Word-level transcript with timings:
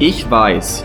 Ich 0.00 0.30
weiß, 0.30 0.84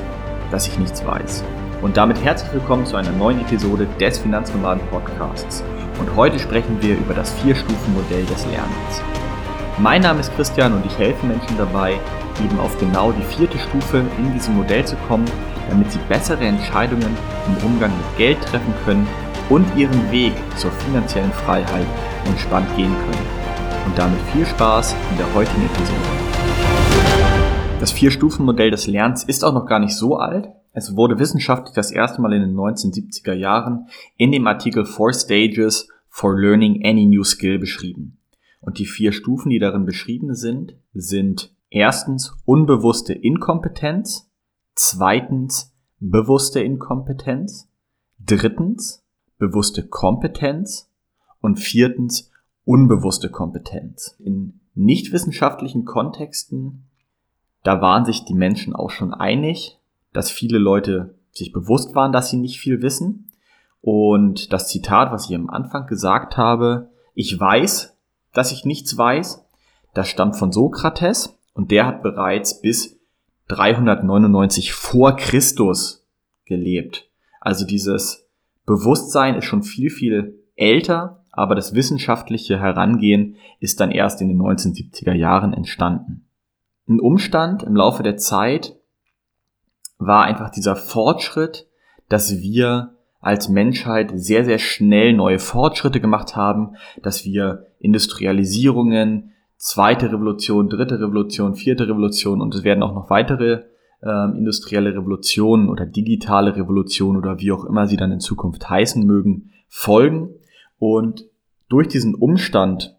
dass 0.49 0.67
ich 0.67 0.79
nichts 0.79 1.05
weiß. 1.05 1.43
Und 1.83 1.97
damit 1.97 2.23
herzlich 2.23 2.51
willkommen 2.51 2.83
zu 2.87 2.95
einer 2.95 3.11
neuen 3.11 3.41
Episode 3.41 3.87
des 3.99 4.17
Finanznomaden 4.17 4.81
Podcasts. 4.87 5.63
Und 5.99 6.15
heute 6.15 6.39
sprechen 6.39 6.81
wir 6.81 6.97
über 6.97 7.13
das 7.13 7.31
Vier-Stufen-Modell 7.33 8.25
des 8.25 8.43
Lernens. 8.47 9.03
Mein 9.77 10.01
Name 10.01 10.21
ist 10.21 10.35
Christian 10.35 10.73
und 10.73 10.83
ich 10.87 10.97
helfe 10.97 11.27
Menschen 11.27 11.55
dabei, 11.59 11.93
eben 12.43 12.59
auf 12.59 12.75
genau 12.79 13.11
die 13.11 13.21
vierte 13.21 13.59
Stufe 13.59 14.03
in 14.17 14.33
diesem 14.33 14.55
Modell 14.55 14.83
zu 14.83 14.95
kommen, 15.07 15.29
damit 15.69 15.91
sie 15.91 15.99
bessere 16.09 16.45
Entscheidungen 16.45 17.15
im 17.45 17.65
Umgang 17.67 17.91
mit 17.95 18.17
Geld 18.17 18.41
treffen 18.41 18.73
können 18.83 19.07
und 19.47 19.67
ihren 19.77 20.11
Weg 20.11 20.33
zur 20.55 20.71
finanziellen 20.71 21.33
Freiheit 21.45 21.85
entspannt 22.25 22.75
gehen 22.75 22.95
können. 22.95 23.27
Und 23.85 23.95
damit 23.95 24.19
viel 24.33 24.47
Spaß 24.47 24.95
in 25.11 25.17
der 25.17 25.31
heutigen 25.35 25.65
Episode. 25.67 26.82
Das 27.83 27.91
Vier-Stufen-Modell 27.91 28.71
des 28.71 28.87
Lernens 28.87 29.25
ist 29.25 29.43
auch 29.43 29.53
noch 29.53 29.65
gar 29.65 29.79
nicht 29.79 29.97
so 29.97 30.15
alt. 30.15 30.47
Es 30.71 30.95
wurde 30.95 31.19
wissenschaftlich 31.19 31.75
das 31.75 31.91
erste 31.91 32.21
Mal 32.21 32.31
in 32.31 32.41
den 32.41 32.55
1970er 32.55 33.33
Jahren 33.33 33.89
in 34.15 34.31
dem 34.31 34.47
Artikel 34.47 34.85
Four 34.85 35.11
Stages 35.13 35.89
for 36.07 36.33
Learning 36.33 36.85
Any 36.85 37.07
New 37.07 37.25
Skill 37.25 37.59
beschrieben. 37.59 38.19
Und 38.61 38.79
die 38.79 38.85
vier 38.85 39.11
Stufen, 39.11 39.49
die 39.49 39.59
darin 39.59 39.83
beschrieben 39.83 40.33
sind, 40.33 40.77
sind 40.93 41.53
erstens 41.69 42.33
unbewusste 42.45 43.11
Inkompetenz, 43.11 44.31
zweitens 44.75 45.75
bewusste 45.99 46.61
Inkompetenz, 46.61 47.67
drittens 48.25 49.03
bewusste 49.39 49.85
Kompetenz 49.85 50.89
und 51.41 51.59
viertens 51.59 52.31
unbewusste 52.63 53.29
Kompetenz. 53.29 54.15
In 54.19 54.61
nichtwissenschaftlichen 54.73 55.83
Kontexten 55.83 56.85
da 57.63 57.81
waren 57.81 58.05
sich 58.05 58.25
die 58.25 58.33
Menschen 58.33 58.75
auch 58.75 58.91
schon 58.91 59.13
einig, 59.13 59.79
dass 60.11 60.29
viele 60.29 60.59
Leute 60.59 61.15
sich 61.31 61.51
bewusst 61.51 61.95
waren, 61.95 62.11
dass 62.11 62.29
sie 62.29 62.37
nicht 62.37 62.59
viel 62.59 62.81
wissen. 62.81 63.31
Und 63.81 64.53
das 64.53 64.67
Zitat, 64.67 65.11
was 65.11 65.29
ich 65.29 65.35
am 65.35 65.49
Anfang 65.49 65.87
gesagt 65.87 66.37
habe, 66.37 66.89
ich 67.15 67.37
weiß, 67.39 67.97
dass 68.33 68.51
ich 68.51 68.65
nichts 68.65 68.97
weiß, 68.97 69.45
das 69.93 70.09
stammt 70.09 70.35
von 70.35 70.51
Sokrates 70.51 71.39
und 71.53 71.71
der 71.71 71.85
hat 71.85 72.03
bereits 72.03 72.61
bis 72.61 72.99
399 73.47 74.73
vor 74.73 75.15
Christus 75.15 76.05
gelebt. 76.45 77.09
Also 77.39 77.65
dieses 77.65 78.27
Bewusstsein 78.65 79.35
ist 79.35 79.45
schon 79.45 79.63
viel, 79.63 79.89
viel 79.89 80.39
älter, 80.55 81.23
aber 81.31 81.55
das 81.55 81.73
wissenschaftliche 81.73 82.59
Herangehen 82.59 83.35
ist 83.59 83.79
dann 83.79 83.91
erst 83.91 84.21
in 84.21 84.29
den 84.29 84.41
1970er 84.41 85.13
Jahren 85.13 85.53
entstanden 85.53 86.22
ein 86.87 86.99
Umstand 86.99 87.63
im 87.63 87.75
Laufe 87.75 88.03
der 88.03 88.17
Zeit 88.17 88.75
war 89.97 90.25
einfach 90.25 90.49
dieser 90.49 90.75
Fortschritt, 90.75 91.67
dass 92.09 92.41
wir 92.41 92.95
als 93.21 93.47
Menschheit 93.47 94.11
sehr, 94.15 94.43
sehr 94.43 94.59
schnell 94.59 95.13
neue 95.13 95.39
Fortschritte 95.39 96.01
gemacht 96.01 96.35
haben, 96.35 96.75
dass 97.01 97.23
wir 97.23 97.67
Industrialisierungen, 97.79 99.31
zweite 99.55 100.11
Revolution, 100.11 100.67
dritte 100.67 100.99
Revolution, 100.99 101.55
vierte 101.55 101.87
Revolution 101.87 102.41
und 102.41 102.53
es 102.53 102.65
werden 102.65 102.83
auch 102.83 102.93
noch 102.93 103.09
weitere 103.09 103.63
äh, 104.01 104.37
industrielle 104.37 104.93
Revolutionen 104.93 105.69
oder 105.69 105.85
digitale 105.85 106.55
Revolutionen 106.55 107.17
oder 107.17 107.39
wie 107.39 107.53
auch 107.53 107.63
immer 107.63 107.87
sie 107.87 107.95
dann 107.95 108.11
in 108.11 108.19
Zukunft 108.19 108.69
heißen 108.69 109.05
mögen, 109.05 109.51
folgen. 109.69 110.31
Und 110.77 111.25
durch 111.69 111.87
diesen 111.87 112.13
Umstand 112.13 112.97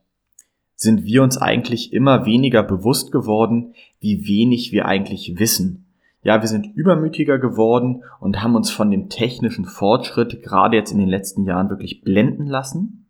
sind 0.85 1.05
wir 1.05 1.23
uns 1.23 1.37
eigentlich 1.37 1.93
immer 1.93 2.25
weniger 2.27 2.63
bewusst 2.63 3.11
geworden, 3.11 3.75
wie 3.99 4.29
wenig 4.29 4.71
wir 4.71 4.87
eigentlich 4.87 5.39
wissen. 5.39 5.87
Ja, 6.23 6.41
wir 6.41 6.49
sind 6.49 6.75
übermütiger 6.75 7.39
geworden 7.39 8.05
und 8.21 8.43
haben 8.43 8.55
uns 8.55 8.71
von 8.71 8.91
dem 8.91 9.09
technischen 9.09 9.65
Fortschritt 9.65 10.43
gerade 10.43 10.77
jetzt 10.77 10.93
in 10.93 10.99
den 10.99 11.09
letzten 11.09 11.45
Jahren 11.45 11.69
wirklich 11.69 12.03
blenden 12.03 12.47
lassen 12.47 13.07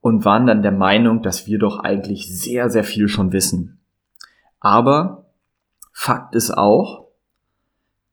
und 0.00 0.24
waren 0.24 0.46
dann 0.46 0.62
der 0.62 0.72
Meinung, 0.72 1.22
dass 1.22 1.46
wir 1.46 1.58
doch 1.58 1.78
eigentlich 1.78 2.28
sehr, 2.28 2.68
sehr 2.68 2.84
viel 2.84 3.08
schon 3.08 3.32
wissen. 3.32 3.80
Aber 4.58 5.30
Fakt 5.92 6.34
ist 6.34 6.50
auch, 6.50 7.08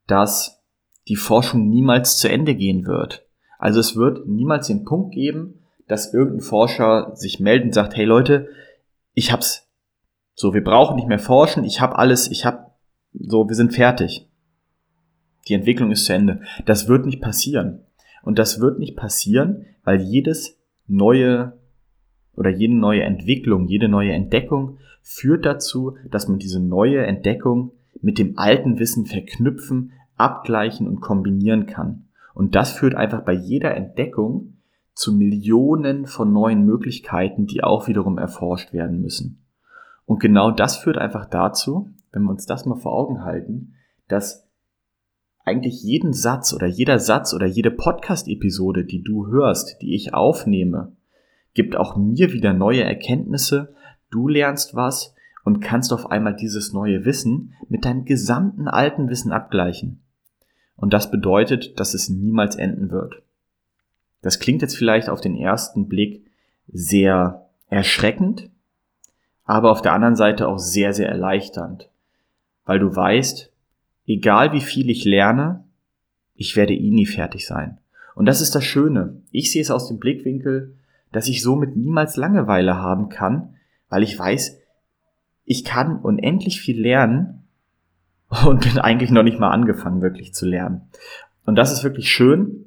dass 0.08 0.64
die 1.08 1.16
Forschung 1.16 1.68
niemals 1.70 2.18
zu 2.18 2.30
Ende 2.30 2.56
gehen 2.56 2.86
wird. 2.86 3.26
Also 3.60 3.80
es 3.80 3.96
wird 3.96 4.28
niemals 4.28 4.68
den 4.68 4.86
Punkt 4.86 5.14
geben, 5.14 5.57
dass 5.88 6.14
irgendein 6.14 6.42
Forscher 6.42 7.12
sich 7.16 7.40
meldet 7.40 7.68
und 7.68 7.74
sagt, 7.74 7.96
hey 7.96 8.06
Leute, 8.06 8.50
ich 9.14 9.32
hab's. 9.32 9.68
So, 10.36 10.54
wir 10.54 10.64
brauchen 10.64 10.96
nicht 10.96 11.08
mehr 11.08 11.20
forschen, 11.20 11.64
ich 11.64 11.82
hab 11.82 11.98
alles, 11.98 12.30
ich 12.30 12.46
hab, 12.46 12.78
so, 13.14 13.48
wir 13.48 13.56
sind 13.56 13.74
fertig. 13.74 14.28
Die 15.48 15.54
Entwicklung 15.54 15.92
ist 15.92 16.06
zu 16.06 16.14
Ende. 16.14 16.42
Das 16.66 16.88
wird 16.88 17.06
nicht 17.06 17.22
passieren. 17.22 17.86
Und 18.22 18.38
das 18.38 18.60
wird 18.60 18.80
nicht 18.80 18.98
passieren, 18.98 19.66
weil 19.84 20.02
jedes 20.02 20.58
neue 20.86 21.58
oder 22.36 22.50
jede 22.50 22.76
neue 22.76 23.04
Entwicklung, 23.04 23.68
jede 23.68 23.88
neue 23.88 24.12
Entdeckung 24.12 24.78
führt 25.02 25.46
dazu, 25.46 25.98
dass 26.10 26.28
man 26.28 26.38
diese 26.38 26.60
neue 26.60 27.06
Entdeckung 27.06 27.72
mit 28.02 28.20
dem 28.20 28.38
alten 28.38 28.78
Wissen 28.78 29.06
verknüpfen, 29.06 29.94
abgleichen 30.18 30.88
und 30.88 31.00
kombinieren 31.00 31.66
kann. 31.66 32.10
Und 32.34 32.54
das 32.54 32.74
führt 32.74 32.94
einfach 32.94 33.24
bei 33.24 33.34
jeder 33.34 33.76
Entdeckung 33.76 34.57
zu 34.98 35.14
Millionen 35.14 36.08
von 36.08 36.34
neuen 36.34 36.66
Möglichkeiten, 36.66 37.46
die 37.46 37.64
auch 37.64 37.88
wiederum 37.88 38.18
erforscht 38.18 38.74
werden 38.74 39.00
müssen. 39.00 39.46
Und 40.06 40.20
genau 40.20 40.50
das 40.50 40.78
führt 40.78 40.98
einfach 40.98 41.26
dazu, 41.26 41.90
wenn 42.12 42.24
wir 42.24 42.32
uns 42.32 42.48
das 42.48 42.66
mal 42.66 42.78
vor 42.78 42.94
Augen 42.94 43.24
halten, 43.24 43.76
dass 44.08 44.48
eigentlich 45.46 45.84
jeden 45.84 46.14
Satz 46.14 46.52
oder 46.52 46.66
jeder 46.66 46.98
Satz 46.98 47.36
oder 47.36 47.46
jede 47.46 47.70
Podcast-Episode, 47.70 48.86
die 48.86 49.04
du 49.04 49.28
hörst, 49.28 49.82
die 49.84 49.94
ich 49.94 50.16
aufnehme, 50.16 50.94
gibt 51.54 51.76
auch 51.76 51.96
mir 51.96 52.34
wieder 52.34 52.54
neue 52.54 52.84
Erkenntnisse, 52.84 53.76
du 54.10 54.28
lernst 54.28 54.74
was 54.74 55.14
und 55.46 55.60
kannst 55.60 55.94
auf 55.94 56.10
einmal 56.10 56.36
dieses 56.36 56.74
neue 56.74 57.06
Wissen 57.06 57.54
mit 57.70 57.86
deinem 57.86 58.06
gesamten 58.06 58.68
alten 58.68 59.10
Wissen 59.10 59.32
abgleichen. 59.32 60.02
Und 60.76 60.92
das 60.94 61.12
bedeutet, 61.12 61.80
dass 61.80 61.94
es 61.94 62.10
niemals 62.10 62.56
enden 62.56 62.90
wird. 62.90 63.22
Das 64.22 64.40
klingt 64.40 64.62
jetzt 64.62 64.76
vielleicht 64.76 65.10
auf 65.10 65.22
den 65.22 65.36
ersten 65.36 65.88
Blick 65.88 66.26
sehr 66.72 67.48
erschreckend, 67.70 68.50
aber 69.46 69.72
auf 69.72 69.82
der 69.82 69.94
anderen 69.94 70.16
Seite 70.16 70.48
auch 70.48 70.58
sehr, 70.58 70.94
sehr 70.94 71.10
erleichternd, 71.10 71.90
weil 72.66 72.80
du 72.80 72.94
weißt, 72.94 73.52
egal 74.06 74.52
wie 74.54 74.62
viel 74.62 74.90
ich 74.90 75.06
lerne, 75.06 75.64
ich 76.36 76.56
werde 76.56 76.74
eh 76.74 76.92
nie 76.92 77.06
fertig 77.06 77.46
sein. 77.48 77.78
Und 78.16 78.26
das 78.26 78.42
ist 78.42 78.56
das 78.56 78.64
Schöne. 78.64 79.22
Ich 79.32 79.52
sehe 79.52 79.62
es 79.62 79.72
aus 79.72 79.88
dem 79.88 80.00
Blickwinkel, 80.00 80.76
dass 81.12 81.28
ich 81.28 81.42
somit 81.42 81.76
niemals 81.76 82.16
Langeweile 82.16 82.78
haben 82.78 83.10
kann, 83.10 83.56
weil 83.90 84.04
ich 84.04 84.18
weiß, 84.18 84.60
ich 85.46 85.64
kann 85.64 86.00
unendlich 86.00 86.60
viel 86.60 86.80
lernen 86.82 87.44
und 88.46 88.62
bin 88.62 88.78
eigentlich 88.80 89.12
noch 89.12 89.24
nicht 89.24 89.40
mal 89.40 89.52
angefangen, 89.52 90.02
wirklich 90.02 90.34
zu 90.34 90.46
lernen. 90.46 90.82
Und 91.46 91.56
das 91.56 91.72
ist 91.72 91.84
wirklich 91.84 92.12
schön, 92.12 92.67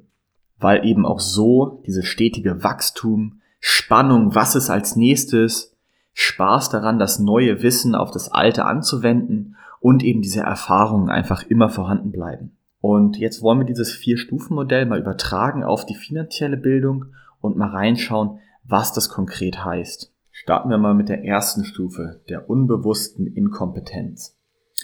weil 0.61 0.85
eben 0.85 1.05
auch 1.05 1.19
so 1.19 1.81
diese 1.85 2.03
stetige 2.03 2.63
Wachstum, 2.63 3.41
Spannung, 3.59 4.33
was 4.33 4.55
ist 4.55 4.69
als 4.69 4.95
nächstes, 4.95 5.75
Spaß 6.13 6.69
daran, 6.69 6.99
das 6.99 7.19
neue 7.19 7.61
Wissen 7.63 7.95
auf 7.95 8.11
das 8.11 8.31
alte 8.31 8.65
anzuwenden 8.65 9.55
und 9.79 10.03
eben 10.03 10.21
diese 10.21 10.41
Erfahrungen 10.41 11.09
einfach 11.09 11.43
immer 11.43 11.69
vorhanden 11.69 12.11
bleiben. 12.11 12.57
Und 12.79 13.17
jetzt 13.17 13.41
wollen 13.41 13.59
wir 13.59 13.65
dieses 13.65 13.91
Vier-Stufen-Modell 13.91 14.85
mal 14.85 14.99
übertragen 14.99 15.63
auf 15.63 15.85
die 15.85 15.95
finanzielle 15.95 16.57
Bildung 16.57 17.05
und 17.39 17.57
mal 17.57 17.69
reinschauen, 17.69 18.39
was 18.63 18.93
das 18.93 19.09
konkret 19.09 19.63
heißt. 19.63 20.11
Starten 20.31 20.69
wir 20.69 20.77
mal 20.77 20.95
mit 20.95 21.09
der 21.09 21.23
ersten 21.23 21.65
Stufe, 21.65 22.21
der 22.29 22.49
unbewussten 22.49 23.27
Inkompetenz. 23.27 24.35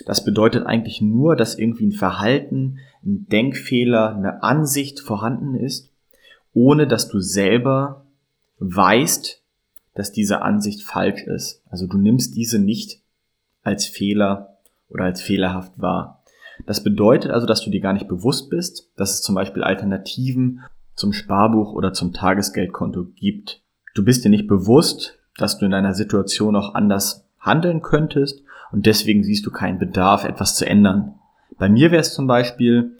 Das 0.05 0.23
bedeutet 0.23 0.65
eigentlich 0.65 1.01
nur, 1.01 1.35
dass 1.35 1.57
irgendwie 1.57 1.87
ein 1.87 1.91
Verhalten, 1.91 2.79
ein 3.03 3.27
Denkfehler, 3.27 4.15
eine 4.15 4.43
Ansicht 4.43 4.99
vorhanden 4.99 5.55
ist, 5.55 5.91
ohne 6.53 6.87
dass 6.87 7.07
du 7.07 7.19
selber 7.19 8.05
weißt, 8.59 9.41
dass 9.93 10.11
diese 10.11 10.41
Ansicht 10.41 10.83
falsch 10.83 11.23
ist. 11.23 11.63
Also 11.69 11.87
du 11.87 11.97
nimmst 11.97 12.35
diese 12.35 12.59
nicht 12.59 13.01
als 13.63 13.85
Fehler 13.85 14.57
oder 14.89 15.05
als 15.05 15.21
fehlerhaft 15.21 15.73
wahr. 15.77 16.23
Das 16.65 16.83
bedeutet 16.83 17.31
also, 17.31 17.45
dass 17.45 17.61
du 17.61 17.69
dir 17.69 17.81
gar 17.81 17.93
nicht 17.93 18.07
bewusst 18.07 18.49
bist, 18.49 18.89
dass 18.95 19.13
es 19.13 19.21
zum 19.21 19.35
Beispiel 19.35 19.63
Alternativen 19.63 20.61
zum 20.95 21.13
Sparbuch 21.13 21.73
oder 21.73 21.93
zum 21.93 22.13
Tagesgeldkonto 22.13 23.05
gibt. 23.15 23.61
Du 23.93 24.03
bist 24.03 24.25
dir 24.25 24.29
nicht 24.29 24.47
bewusst, 24.47 25.19
dass 25.37 25.59
du 25.59 25.65
in 25.65 25.73
einer 25.73 25.93
Situation 25.93 26.55
auch 26.55 26.73
anders 26.73 27.27
handeln 27.39 27.81
könntest 27.81 28.43
und 28.71 28.85
deswegen 28.85 29.23
siehst 29.23 29.45
du 29.45 29.51
keinen 29.51 29.79
Bedarf, 29.79 30.23
etwas 30.23 30.55
zu 30.55 30.65
ändern. 30.65 31.15
Bei 31.57 31.69
mir 31.69 31.91
wäre 31.91 32.01
es 32.01 32.13
zum 32.13 32.27
Beispiel, 32.27 32.97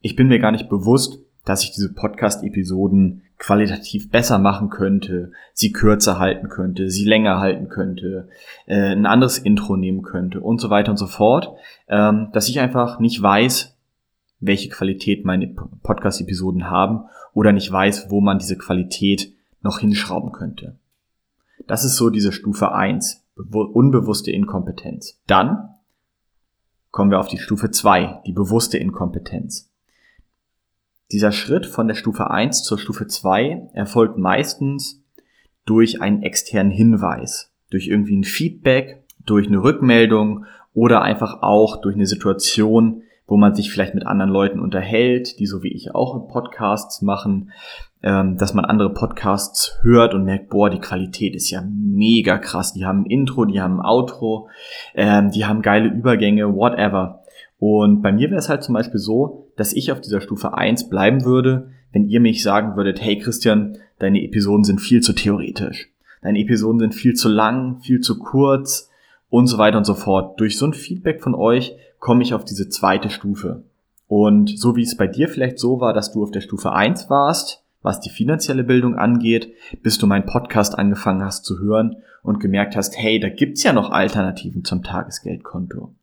ich 0.00 0.16
bin 0.16 0.28
mir 0.28 0.38
gar 0.38 0.52
nicht 0.52 0.68
bewusst, 0.68 1.18
dass 1.44 1.62
ich 1.62 1.72
diese 1.72 1.92
Podcast-Episoden 1.92 3.22
qualitativ 3.38 4.10
besser 4.10 4.38
machen 4.38 4.70
könnte, 4.70 5.32
sie 5.52 5.72
kürzer 5.72 6.18
halten 6.18 6.48
könnte, 6.48 6.90
sie 6.90 7.04
länger 7.04 7.38
halten 7.38 7.68
könnte, 7.68 8.28
äh, 8.66 8.92
ein 8.92 9.06
anderes 9.06 9.38
Intro 9.38 9.76
nehmen 9.76 10.02
könnte 10.02 10.40
und 10.40 10.60
so 10.60 10.70
weiter 10.70 10.90
und 10.90 10.96
so 10.96 11.06
fort, 11.06 11.52
ähm, 11.88 12.28
dass 12.32 12.48
ich 12.48 12.60
einfach 12.60 12.98
nicht 12.98 13.22
weiß, 13.22 13.76
welche 14.40 14.68
Qualität 14.68 15.24
meine 15.24 15.48
Podcast-Episoden 15.82 16.70
haben 16.70 17.04
oder 17.32 17.52
nicht 17.52 17.70
weiß, 17.70 18.10
wo 18.10 18.20
man 18.20 18.38
diese 18.38 18.56
Qualität 18.56 19.32
noch 19.62 19.78
hinschrauben 19.78 20.32
könnte. 20.32 20.76
Das 21.66 21.84
ist 21.84 21.96
so 21.96 22.10
diese 22.10 22.32
Stufe 22.32 22.72
eins, 22.72 23.25
unbewusste 23.36 24.30
Inkompetenz. 24.30 25.20
Dann 25.26 25.68
kommen 26.90 27.10
wir 27.10 27.20
auf 27.20 27.28
die 27.28 27.38
Stufe 27.38 27.70
zwei, 27.70 28.22
die 28.26 28.32
bewusste 28.32 28.78
Inkompetenz. 28.78 29.70
Dieser 31.12 31.30
Schritt 31.30 31.66
von 31.66 31.86
der 31.86 31.94
Stufe 31.94 32.30
1 32.30 32.64
zur 32.64 32.78
Stufe 32.78 33.06
2 33.06 33.70
erfolgt 33.74 34.18
meistens 34.18 35.04
durch 35.64 36.00
einen 36.00 36.22
externen 36.22 36.72
Hinweis, 36.72 37.52
durch 37.70 37.86
irgendwie 37.86 38.16
ein 38.16 38.24
Feedback, 38.24 39.04
durch 39.24 39.46
eine 39.46 39.62
Rückmeldung 39.62 40.46
oder 40.72 41.02
einfach 41.02 41.42
auch 41.42 41.80
durch 41.80 41.94
eine 41.94 42.06
Situation, 42.06 43.02
wo 43.26 43.36
man 43.36 43.54
sich 43.54 43.70
vielleicht 43.70 43.94
mit 43.94 44.06
anderen 44.06 44.30
Leuten 44.30 44.60
unterhält, 44.60 45.38
die 45.38 45.46
so 45.46 45.62
wie 45.62 45.72
ich 45.72 45.94
auch 45.94 46.28
Podcasts 46.28 47.02
machen, 47.02 47.52
ähm, 48.06 48.36
dass 48.36 48.54
man 48.54 48.64
andere 48.64 48.94
Podcasts 48.94 49.80
hört 49.82 50.14
und 50.14 50.24
merkt, 50.24 50.48
boah, 50.48 50.70
die 50.70 50.78
Qualität 50.78 51.34
ist 51.34 51.50
ja 51.50 51.64
mega 51.68 52.38
krass. 52.38 52.72
Die 52.72 52.86
haben 52.86 53.00
ein 53.00 53.06
Intro, 53.06 53.46
die 53.46 53.60
haben 53.60 53.80
ein 53.80 53.84
Outro, 53.84 54.48
ähm, 54.94 55.32
die 55.32 55.44
haben 55.44 55.60
geile 55.60 55.88
Übergänge, 55.88 56.54
whatever. 56.54 57.24
Und 57.58 58.02
bei 58.02 58.12
mir 58.12 58.30
wäre 58.30 58.38
es 58.38 58.48
halt 58.48 58.62
zum 58.62 58.74
Beispiel 58.74 59.00
so, 59.00 59.48
dass 59.56 59.72
ich 59.72 59.90
auf 59.90 60.00
dieser 60.00 60.20
Stufe 60.20 60.56
1 60.56 60.88
bleiben 60.88 61.24
würde, 61.24 61.72
wenn 61.92 62.06
ihr 62.06 62.20
mich 62.20 62.44
sagen 62.44 62.76
würdet, 62.76 63.02
hey 63.02 63.18
Christian, 63.18 63.76
deine 63.98 64.22
Episoden 64.22 64.62
sind 64.62 64.80
viel 64.80 65.00
zu 65.00 65.12
theoretisch. 65.12 65.90
Deine 66.22 66.38
Episoden 66.38 66.78
sind 66.78 66.94
viel 66.94 67.14
zu 67.14 67.28
lang, 67.28 67.80
viel 67.80 68.02
zu 68.02 68.20
kurz 68.20 68.88
und 69.30 69.48
so 69.48 69.58
weiter 69.58 69.78
und 69.78 69.84
so 69.84 69.94
fort. 69.94 70.38
Durch 70.38 70.58
so 70.58 70.66
ein 70.66 70.74
Feedback 70.74 71.24
von 71.24 71.34
euch 71.34 71.74
komme 71.98 72.22
ich 72.22 72.34
auf 72.34 72.44
diese 72.44 72.68
zweite 72.68 73.10
Stufe. 73.10 73.64
Und 74.06 74.56
so 74.56 74.76
wie 74.76 74.82
es 74.82 74.96
bei 74.96 75.08
dir 75.08 75.28
vielleicht 75.28 75.58
so 75.58 75.80
war, 75.80 75.92
dass 75.92 76.12
du 76.12 76.22
auf 76.22 76.30
der 76.30 76.40
Stufe 76.40 76.72
1 76.72 77.10
warst, 77.10 77.64
was 77.86 78.00
die 78.00 78.10
finanzielle 78.10 78.64
Bildung 78.64 78.96
angeht, 78.96 79.54
bis 79.82 79.96
du 79.96 80.06
meinen 80.06 80.26
Podcast 80.26 80.78
angefangen 80.78 81.24
hast 81.24 81.46
zu 81.46 81.58
hören 81.58 81.96
und 82.22 82.40
gemerkt 82.40 82.76
hast, 82.76 82.98
hey, 82.98 83.18
da 83.18 83.30
gibt's 83.30 83.62
ja 83.62 83.72
noch 83.72 83.90
Alternativen 83.90 84.64
zum 84.64 84.82
Tagesgeldkonto 84.82 85.94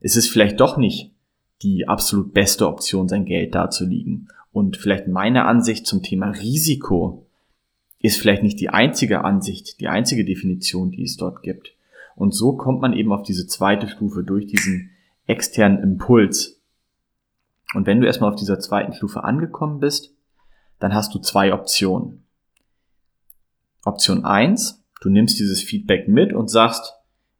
ist 0.00 0.16
es 0.16 0.28
vielleicht 0.28 0.58
doch 0.60 0.76
nicht 0.76 1.12
die 1.62 1.86
absolut 1.86 2.32
beste 2.32 2.66
Option, 2.66 3.08
sein 3.08 3.26
Geld 3.26 3.54
darzulegen. 3.54 4.28
Und 4.50 4.78
vielleicht 4.78 5.06
meine 5.06 5.44
Ansicht 5.44 5.86
zum 5.86 6.02
Thema 6.02 6.30
Risiko 6.30 7.26
ist 8.00 8.18
vielleicht 8.18 8.42
nicht 8.42 8.58
die 8.60 8.70
einzige 8.70 9.24
Ansicht, 9.24 9.78
die 9.80 9.88
einzige 9.88 10.24
Definition, 10.24 10.90
die 10.90 11.02
es 11.02 11.18
dort 11.18 11.42
gibt. 11.42 11.74
Und 12.16 12.34
so 12.34 12.54
kommt 12.54 12.80
man 12.80 12.94
eben 12.94 13.12
auf 13.12 13.22
diese 13.22 13.46
zweite 13.46 13.88
Stufe 13.88 14.24
durch 14.24 14.46
diesen 14.46 14.90
externen 15.26 15.82
Impuls. 15.82 16.60
Und 17.74 17.86
wenn 17.86 18.00
du 18.00 18.06
erstmal 18.06 18.30
auf 18.30 18.40
dieser 18.40 18.58
zweiten 18.58 18.94
Stufe 18.94 19.22
angekommen 19.22 19.80
bist, 19.80 20.14
dann 20.80 20.94
hast 20.94 21.14
du 21.14 21.20
zwei 21.20 21.52
Optionen. 21.52 22.24
Option 23.84 24.24
eins: 24.24 24.82
du 25.00 25.08
nimmst 25.08 25.38
dieses 25.38 25.62
Feedback 25.62 26.08
mit 26.08 26.32
und 26.32 26.50
sagst, 26.50 26.94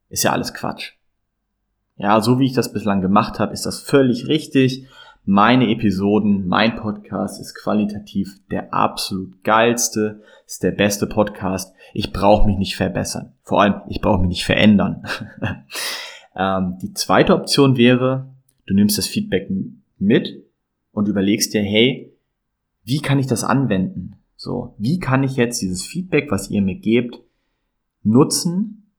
ist 0.08 0.22
ja 0.22 0.32
alles 0.32 0.54
Quatsch. 0.54 0.92
Ja, 1.96 2.20
so 2.20 2.38
wie 2.38 2.46
ich 2.46 2.54
das 2.54 2.72
bislang 2.72 3.02
gemacht 3.02 3.38
habe, 3.38 3.52
ist 3.52 3.66
das 3.66 3.80
völlig 3.80 4.26
richtig. 4.26 4.86
Meine 5.26 5.70
Episoden, 5.70 6.48
mein 6.48 6.76
Podcast 6.76 7.38
ist 7.40 7.54
qualitativ 7.54 8.40
der 8.50 8.72
absolut 8.72 9.44
geilste, 9.44 10.22
ist 10.46 10.62
der 10.62 10.70
beste 10.70 11.06
Podcast. 11.06 11.74
Ich 11.92 12.12
brauche 12.12 12.46
mich 12.46 12.56
nicht 12.56 12.74
verbessern. 12.74 13.34
Vor 13.42 13.60
allem, 13.60 13.82
ich 13.88 14.00
brauche 14.00 14.18
mich 14.18 14.28
nicht 14.28 14.44
verändern. 14.44 15.04
ähm, 16.36 16.78
die 16.80 16.94
zweite 16.94 17.34
Option 17.34 17.76
wäre, 17.76 18.30
du 18.66 18.74
nimmst 18.74 18.96
das 18.96 19.06
Feedback 19.06 19.50
mit 19.98 20.42
und 20.92 21.06
überlegst 21.06 21.52
dir, 21.52 21.62
hey, 21.62 22.09
wie 22.90 23.00
kann 23.00 23.20
ich 23.20 23.28
das 23.28 23.44
anwenden? 23.44 24.16
So, 24.34 24.74
wie 24.76 24.98
kann 24.98 25.22
ich 25.22 25.36
jetzt 25.36 25.62
dieses 25.62 25.86
Feedback, 25.86 26.32
was 26.32 26.50
ihr 26.50 26.60
mir 26.60 26.74
gebt, 26.74 27.20
nutzen 28.02 28.90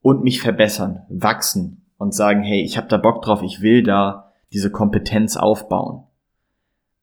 und 0.00 0.24
mich 0.24 0.40
verbessern, 0.40 1.02
wachsen, 1.10 1.82
und 1.98 2.14
sagen, 2.14 2.42
hey, 2.42 2.62
ich 2.62 2.78
habe 2.78 2.88
da 2.88 2.96
Bock 2.96 3.20
drauf, 3.20 3.42
ich 3.42 3.60
will 3.60 3.82
da 3.82 4.32
diese 4.52 4.70
Kompetenz 4.70 5.36
aufbauen. 5.36 6.04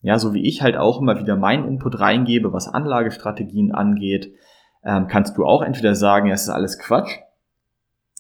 Ja, 0.01 0.17
so 0.17 0.33
wie 0.33 0.47
ich 0.47 0.63
halt 0.63 0.77
auch 0.77 0.99
immer 0.99 1.19
wieder 1.19 1.35
meinen 1.35 1.67
Input 1.67 1.99
reingebe, 1.99 2.51
was 2.51 2.67
Anlagestrategien 2.67 3.71
angeht, 3.71 4.33
ähm, 4.83 5.07
kannst 5.07 5.37
du 5.37 5.45
auch 5.45 5.61
entweder 5.61 5.93
sagen, 5.93 6.31
es 6.31 6.43
ist 6.43 6.49
alles 6.49 6.79
Quatsch, 6.79 7.19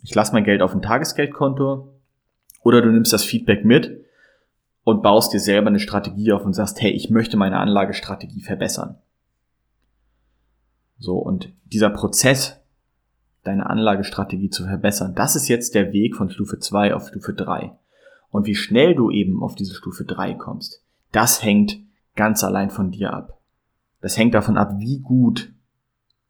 ich 0.03 0.13
lasse 0.13 0.33
mein 0.33 0.43
Geld 0.43 0.61
auf 0.61 0.75
ein 0.75 0.83
Tagesgeldkonto, 0.83 1.91
oder 2.63 2.83
du 2.83 2.91
nimmst 2.91 3.13
das 3.13 3.23
Feedback 3.23 3.65
mit 3.65 4.00
und 4.83 5.03
baust 5.03 5.33
dir 5.33 5.39
selber 5.39 5.67
eine 5.67 5.79
Strategie 5.79 6.31
auf 6.31 6.45
und 6.45 6.53
sagst, 6.53 6.81
hey, 6.81 6.91
ich 6.91 7.09
möchte 7.09 7.37
meine 7.37 7.59
Anlagestrategie 7.59 8.41
verbessern. 8.41 8.97
So, 10.97 11.17
und 11.17 11.51
dieser 11.65 11.89
Prozess, 11.89 12.59
deine 13.43 13.69
Anlagestrategie 13.69 14.49
zu 14.49 14.65
verbessern. 14.65 15.15
Das 15.15 15.35
ist 15.35 15.47
jetzt 15.47 15.73
der 15.73 15.93
Weg 15.93 16.15
von 16.15 16.29
Stufe 16.29 16.59
2 16.59 16.93
auf 16.93 17.07
Stufe 17.07 17.33
3. 17.33 17.71
Und 18.29 18.45
wie 18.45 18.55
schnell 18.55 18.95
du 18.95 19.09
eben 19.11 19.41
auf 19.43 19.55
diese 19.55 19.73
Stufe 19.73 20.05
3 20.05 20.35
kommst, 20.35 20.83
das 21.11 21.43
hängt 21.43 21.79
ganz 22.15 22.43
allein 22.43 22.69
von 22.69 22.91
dir 22.91 23.13
ab. 23.13 23.39
Das 23.99 24.17
hängt 24.17 24.33
davon 24.33 24.57
ab, 24.57 24.75
wie 24.77 24.99
gut 24.99 25.53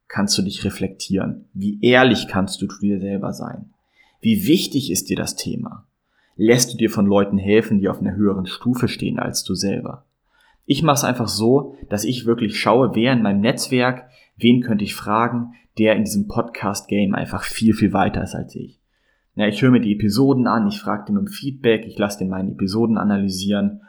kannst 0.07 0.37
du 0.37 0.41
dich 0.41 0.65
reflektieren, 0.65 1.45
wie 1.53 1.79
ehrlich 1.81 2.27
kannst 2.27 2.61
du 2.61 2.67
zu 2.67 2.79
dir 2.79 2.99
selber 2.99 3.33
sein, 3.33 3.73
wie 4.19 4.45
wichtig 4.45 4.91
ist 4.91 5.09
dir 5.09 5.15
das 5.15 5.35
Thema, 5.35 5.85
lässt 6.41 6.73
du 6.73 6.77
dir 6.77 6.89
von 6.89 7.05
Leuten 7.05 7.37
helfen, 7.37 7.77
die 7.77 7.87
auf 7.87 7.99
einer 7.99 8.15
höheren 8.15 8.47
Stufe 8.47 8.87
stehen 8.87 9.19
als 9.19 9.43
du 9.43 9.53
selber. 9.53 10.05
Ich 10.65 10.81
mache 10.81 10.95
es 10.95 11.03
einfach 11.03 11.27
so, 11.27 11.75
dass 11.87 12.03
ich 12.03 12.25
wirklich 12.25 12.59
schaue, 12.59 12.95
wer 12.95 13.13
in 13.13 13.21
meinem 13.21 13.41
Netzwerk, 13.41 14.09
wen 14.37 14.61
könnte 14.61 14.83
ich 14.83 14.95
fragen, 14.95 15.53
der 15.77 15.95
in 15.95 16.03
diesem 16.03 16.27
Podcast-Game 16.27 17.13
einfach 17.13 17.43
viel, 17.43 17.75
viel 17.75 17.93
weiter 17.93 18.23
ist 18.23 18.33
als 18.33 18.55
ich. 18.55 18.79
Ja, 19.35 19.47
ich 19.47 19.61
höre 19.61 19.69
mir 19.69 19.81
die 19.81 19.93
Episoden 19.93 20.47
an, 20.47 20.67
ich 20.67 20.79
frage 20.79 21.05
den 21.05 21.19
um 21.19 21.27
Feedback, 21.27 21.85
ich 21.85 21.99
lasse 21.99 22.17
den 22.17 22.29
meine 22.29 22.51
Episoden 22.51 22.97
analysieren 22.97 23.81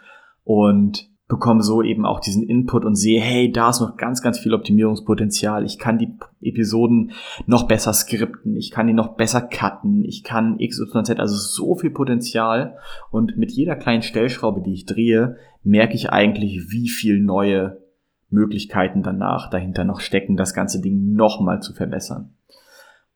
und 0.45 1.09
bekomme 1.33 1.63
so 1.63 1.83
eben 1.83 2.05
auch 2.05 2.21
diesen 2.21 2.43
Input 2.43 2.85
und 2.85 2.95
sehe, 2.95 3.19
hey, 3.19 3.51
da 3.51 3.71
ist 3.71 3.81
noch 3.81 3.97
ganz, 3.97 4.21
ganz 4.21 4.39
viel 4.39 4.53
Optimierungspotenzial. 4.53 5.65
Ich 5.65 5.79
kann 5.79 5.97
die 5.97 6.15
Episoden 6.43 7.13
noch 7.47 7.67
besser 7.67 7.95
skripten, 7.95 8.55
ich 8.55 8.71
kann 8.71 8.87
die 8.87 8.93
noch 8.93 9.17
besser 9.17 9.41
cutten, 9.41 10.05
ich 10.05 10.25
kann 10.25 10.61
X, 10.61 10.79
Y, 10.79 11.07
Z, 11.07 11.19
also 11.19 11.35
so 11.37 11.75
viel 11.75 11.89
Potenzial. 11.89 12.77
Und 13.11 13.39
mit 13.39 13.51
jeder 13.51 13.77
kleinen 13.77 14.03
Stellschraube, 14.03 14.61
die 14.61 14.75
ich 14.75 14.85
drehe, 14.85 15.37
merke 15.63 15.95
ich 15.95 16.11
eigentlich, 16.11 16.71
wie 16.71 16.91
viel 16.91 17.19
neue 17.19 17.81
Möglichkeiten 18.29 19.03
danach 19.03 19.49
dahinter 19.49 19.85
noch 19.85 20.01
stecken, 20.01 20.37
das 20.37 20.53
ganze 20.53 20.83
Ding 20.83 21.15
nochmal 21.15 21.63
zu 21.63 21.73
verbessern. 21.73 22.35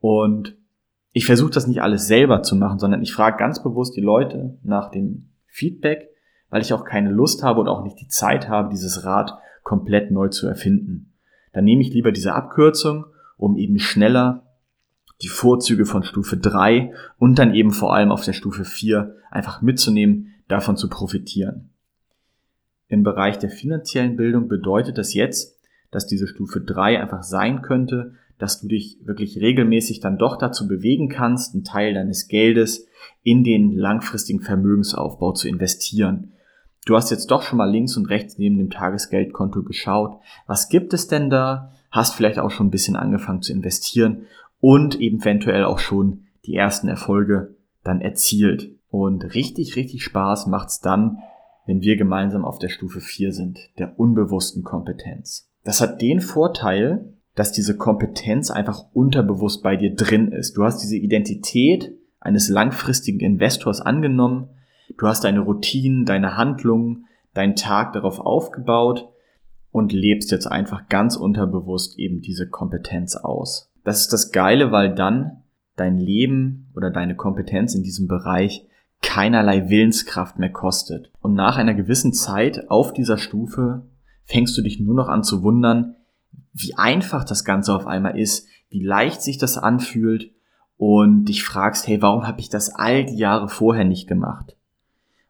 Und 0.00 0.56
ich 1.12 1.26
versuche 1.26 1.50
das 1.50 1.66
nicht 1.66 1.82
alles 1.82 2.06
selber 2.06 2.42
zu 2.42 2.56
machen, 2.56 2.78
sondern 2.78 3.02
ich 3.02 3.12
frage 3.12 3.36
ganz 3.36 3.62
bewusst 3.62 3.94
die 3.94 4.00
Leute 4.00 4.56
nach 4.62 4.90
dem 4.90 5.28
Feedback, 5.48 6.15
weil 6.56 6.62
ich 6.62 6.72
auch 6.72 6.86
keine 6.86 7.10
Lust 7.10 7.42
habe 7.42 7.60
und 7.60 7.68
auch 7.68 7.84
nicht 7.84 8.00
die 8.00 8.08
Zeit 8.08 8.48
habe, 8.48 8.70
dieses 8.70 9.04
Rad 9.04 9.34
komplett 9.62 10.10
neu 10.10 10.28
zu 10.28 10.48
erfinden. 10.48 11.12
Dann 11.52 11.66
nehme 11.66 11.82
ich 11.82 11.92
lieber 11.92 12.12
diese 12.12 12.32
Abkürzung, 12.32 13.04
um 13.36 13.58
eben 13.58 13.78
schneller 13.78 14.42
die 15.20 15.28
Vorzüge 15.28 15.84
von 15.84 16.02
Stufe 16.02 16.38
3 16.38 16.94
und 17.18 17.38
dann 17.38 17.54
eben 17.54 17.72
vor 17.72 17.94
allem 17.94 18.10
auf 18.10 18.24
der 18.24 18.32
Stufe 18.32 18.64
4 18.64 19.16
einfach 19.30 19.60
mitzunehmen, 19.60 20.28
davon 20.48 20.78
zu 20.78 20.88
profitieren. 20.88 21.72
Im 22.88 23.02
Bereich 23.02 23.38
der 23.38 23.50
finanziellen 23.50 24.16
Bildung 24.16 24.48
bedeutet 24.48 24.96
das 24.96 25.12
jetzt, 25.12 25.58
dass 25.90 26.06
diese 26.06 26.26
Stufe 26.26 26.62
3 26.62 27.02
einfach 27.02 27.22
sein 27.22 27.60
könnte, 27.60 28.14
dass 28.38 28.62
du 28.62 28.68
dich 28.68 28.98
wirklich 29.04 29.42
regelmäßig 29.42 30.00
dann 30.00 30.16
doch 30.16 30.38
dazu 30.38 30.66
bewegen 30.66 31.10
kannst, 31.10 31.52
einen 31.52 31.64
Teil 31.64 31.92
deines 31.92 32.28
Geldes 32.28 32.86
in 33.22 33.44
den 33.44 33.72
langfristigen 33.72 34.40
Vermögensaufbau 34.40 35.32
zu 35.32 35.48
investieren. 35.48 36.32
Du 36.86 36.94
hast 36.94 37.10
jetzt 37.10 37.32
doch 37.32 37.42
schon 37.42 37.58
mal 37.58 37.68
links 37.68 37.96
und 37.96 38.06
rechts 38.06 38.38
neben 38.38 38.58
dem 38.58 38.70
Tagesgeldkonto 38.70 39.64
geschaut. 39.64 40.20
Was 40.46 40.68
gibt 40.68 40.94
es 40.94 41.08
denn 41.08 41.28
da? 41.30 41.72
Hast 41.90 42.14
vielleicht 42.14 42.38
auch 42.38 42.52
schon 42.52 42.68
ein 42.68 42.70
bisschen 42.70 42.94
angefangen 42.94 43.42
zu 43.42 43.52
investieren 43.52 44.26
und 44.60 44.98
eventuell 45.00 45.64
auch 45.64 45.80
schon 45.80 46.26
die 46.46 46.54
ersten 46.54 46.86
Erfolge 46.86 47.56
dann 47.82 48.00
erzielt. 48.00 48.70
Und 48.88 49.34
richtig, 49.34 49.74
richtig 49.74 50.04
Spaß 50.04 50.46
macht's 50.46 50.80
dann, 50.80 51.18
wenn 51.66 51.80
wir 51.80 51.96
gemeinsam 51.96 52.44
auf 52.44 52.60
der 52.60 52.68
Stufe 52.68 53.00
4 53.00 53.32
sind, 53.32 53.58
der 53.78 53.98
unbewussten 53.98 54.62
Kompetenz. 54.62 55.50
Das 55.64 55.80
hat 55.80 56.00
den 56.00 56.20
Vorteil, 56.20 57.12
dass 57.34 57.50
diese 57.50 57.76
Kompetenz 57.76 58.52
einfach 58.52 58.84
unterbewusst 58.92 59.64
bei 59.64 59.76
dir 59.76 59.92
drin 59.92 60.30
ist. 60.30 60.56
Du 60.56 60.62
hast 60.62 60.78
diese 60.78 60.96
Identität 60.96 61.92
eines 62.20 62.48
langfristigen 62.48 63.18
Investors 63.18 63.80
angenommen, 63.80 64.50
du 64.96 65.06
hast 65.06 65.24
deine 65.24 65.40
Routinen, 65.40 66.04
deine 66.04 66.36
Handlungen, 66.36 67.06
deinen 67.34 67.56
Tag 67.56 67.92
darauf 67.92 68.20
aufgebaut, 68.20 69.08
und 69.76 69.92
lebst 69.92 70.30
jetzt 70.30 70.46
einfach 70.46 70.88
ganz 70.88 71.16
unterbewusst 71.16 71.98
eben 71.98 72.22
diese 72.22 72.48
Kompetenz 72.48 73.14
aus. 73.14 73.70
Das 73.84 74.00
ist 74.00 74.10
das 74.10 74.32
Geile, 74.32 74.72
weil 74.72 74.94
dann 74.94 75.42
dein 75.76 75.98
Leben 75.98 76.72
oder 76.74 76.90
deine 76.90 77.14
Kompetenz 77.14 77.74
in 77.74 77.82
diesem 77.82 78.08
Bereich 78.08 78.66
keinerlei 79.02 79.68
Willenskraft 79.68 80.38
mehr 80.38 80.50
kostet. 80.50 81.12
Und 81.20 81.34
nach 81.34 81.58
einer 81.58 81.74
gewissen 81.74 82.14
Zeit 82.14 82.70
auf 82.70 82.94
dieser 82.94 83.18
Stufe 83.18 83.82
fängst 84.24 84.56
du 84.56 84.62
dich 84.62 84.80
nur 84.80 84.94
noch 84.94 85.08
an 85.08 85.22
zu 85.22 85.42
wundern, 85.42 85.96
wie 86.54 86.74
einfach 86.76 87.24
das 87.24 87.44
Ganze 87.44 87.74
auf 87.74 87.86
einmal 87.86 88.18
ist, 88.18 88.48
wie 88.70 88.82
leicht 88.82 89.20
sich 89.20 89.36
das 89.36 89.58
anfühlt 89.58 90.30
und 90.78 91.26
dich 91.26 91.44
fragst, 91.44 91.86
hey, 91.86 92.00
warum 92.00 92.26
habe 92.26 92.40
ich 92.40 92.48
das 92.48 92.74
all 92.74 93.04
die 93.04 93.18
Jahre 93.18 93.50
vorher 93.50 93.84
nicht 93.84 94.08
gemacht? 94.08 94.55